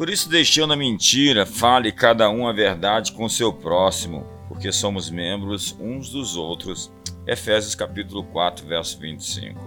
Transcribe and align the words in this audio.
Por 0.00 0.08
isso, 0.08 0.30
deixando 0.30 0.72
a 0.72 0.76
mentira, 0.76 1.44
fale 1.44 1.92
cada 1.92 2.30
um 2.30 2.48
a 2.48 2.54
verdade 2.54 3.12
com 3.12 3.28
seu 3.28 3.52
próximo, 3.52 4.24
porque 4.48 4.72
somos 4.72 5.10
membros 5.10 5.76
uns 5.78 6.08
dos 6.08 6.38
outros. 6.38 6.90
Efésios 7.26 7.74
capítulo 7.74 8.24
4, 8.24 8.66
verso 8.66 8.98
25. 8.98 9.60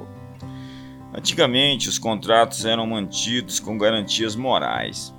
Antigamente, 1.15 1.87
os 1.87 1.99
contratos 1.99 2.65
eram 2.65 2.87
mantidos 2.87 3.59
com 3.59 3.77
garantias 3.77 4.35
morais. 4.35 5.13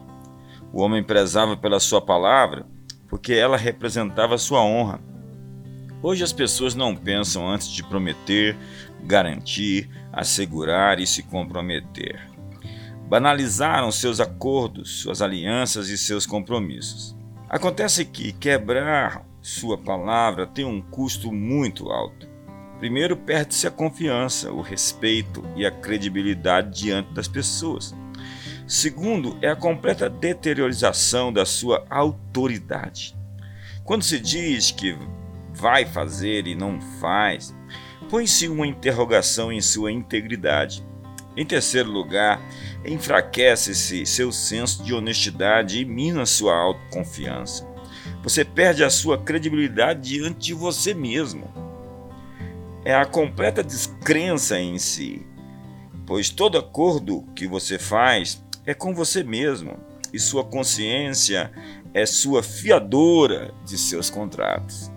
O 0.72 0.82
homem 0.82 1.00
prezava 1.00 1.56
pela 1.56 1.78
sua 1.78 2.00
palavra 2.00 2.66
porque 3.08 3.34
ela 3.34 3.56
representava 3.56 4.36
sua 4.36 4.64
honra. 4.64 4.98
Hoje 6.02 6.24
as 6.24 6.32
pessoas 6.32 6.74
não 6.74 6.96
pensam 6.96 7.48
antes 7.48 7.68
de 7.68 7.84
prometer, 7.84 8.56
garantir, 9.04 9.88
assegurar 10.12 10.98
e 10.98 11.06
se 11.06 11.22
comprometer 11.22 12.33
banalizaram 13.08 13.92
seus 13.92 14.20
acordos, 14.20 15.00
suas 15.00 15.22
alianças 15.22 15.88
e 15.88 15.98
seus 15.98 16.26
compromissos. 16.26 17.16
Acontece 17.48 18.04
que 18.04 18.32
quebrar 18.32 19.24
sua 19.40 19.76
palavra 19.76 20.46
tem 20.46 20.64
um 20.64 20.80
custo 20.80 21.30
muito 21.30 21.90
alto. 21.90 22.26
Primeiro, 22.78 23.16
perde-se 23.16 23.66
a 23.66 23.70
confiança, 23.70 24.50
o 24.50 24.60
respeito 24.60 25.44
e 25.54 25.64
a 25.64 25.70
credibilidade 25.70 26.82
diante 26.82 27.12
das 27.12 27.28
pessoas. 27.28 27.94
Segundo, 28.66 29.36
é 29.42 29.48
a 29.48 29.56
completa 29.56 30.08
deteriorização 30.08 31.32
da 31.32 31.44
sua 31.44 31.84
autoridade. 31.90 33.14
Quando 33.84 34.02
se 34.02 34.18
diz 34.18 34.70
que 34.70 34.96
vai 35.52 35.84
fazer 35.84 36.46
e 36.46 36.54
não 36.54 36.80
faz, 36.80 37.54
põe-se 38.08 38.48
uma 38.48 38.66
interrogação 38.66 39.52
em 39.52 39.60
sua 39.60 39.92
integridade. 39.92 40.84
Em 41.36 41.44
terceiro 41.44 41.90
lugar, 41.90 42.40
enfraquece-se 42.84 44.06
seu 44.06 44.30
senso 44.30 44.82
de 44.84 44.94
honestidade 44.94 45.80
e 45.80 45.84
mina 45.84 46.24
sua 46.26 46.56
autoconfiança. 46.56 47.66
Você 48.22 48.44
perde 48.44 48.84
a 48.84 48.90
sua 48.90 49.18
credibilidade 49.18 50.08
diante 50.08 50.46
de 50.46 50.54
você 50.54 50.94
mesmo. 50.94 51.52
É 52.84 52.94
a 52.94 53.04
completa 53.04 53.62
descrença 53.62 54.58
em 54.60 54.78
si, 54.78 55.26
pois 56.06 56.28
todo 56.28 56.58
acordo 56.58 57.24
que 57.34 57.46
você 57.46 57.78
faz 57.78 58.42
é 58.64 58.72
com 58.72 58.94
você 58.94 59.22
mesmo 59.22 59.76
e 60.12 60.18
sua 60.18 60.44
consciência 60.44 61.50
é 61.92 62.06
sua 62.06 62.42
fiadora 62.42 63.52
de 63.64 63.76
seus 63.76 64.08
contratos. 64.08 64.90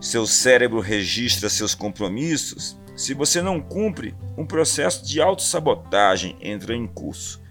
Seu 0.00 0.26
cérebro 0.26 0.80
registra 0.80 1.48
seus 1.48 1.74
compromissos 1.74 2.78
se 2.96 3.14
você 3.14 3.42
não 3.42 3.60
cumpre, 3.60 4.14
um 4.36 4.46
processo 4.46 5.04
de 5.04 5.20
autossabotagem 5.20 6.36
entra 6.40 6.74
em 6.74 6.86
curso. 6.86 7.42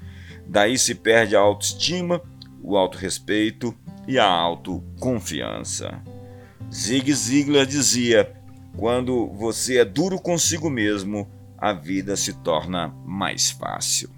Daí 0.47 0.77
se 0.77 0.95
perde 0.95 1.35
a 1.35 1.39
autoestima, 1.39 2.21
o 2.61 2.77
autorrespeito 2.77 3.75
e 4.07 4.17
a 4.17 4.27
autoconfiança. 4.27 6.01
Zig 6.71 7.13
Ziglar 7.13 7.65
dizia: 7.65 8.33
quando 8.77 9.27
você 9.27 9.77
é 9.77 9.85
duro 9.85 10.19
consigo 10.19 10.69
mesmo, 10.69 11.29
a 11.57 11.73
vida 11.73 12.15
se 12.15 12.33
torna 12.41 12.89
mais 13.05 13.51
fácil. 13.51 14.09